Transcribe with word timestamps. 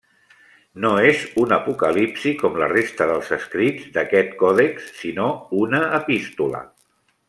No 0.85 0.93
és 1.09 1.25
un 1.41 1.53
Apocalipsi 1.57 2.33
com 2.41 2.57
la 2.63 2.71
resta 2.73 3.09
dels 3.13 3.31
escrits 3.39 3.95
d'aquest 3.99 4.35
còdex, 4.43 4.91
sinó 5.05 5.31
una 5.65 5.87
epístola. 6.05 6.69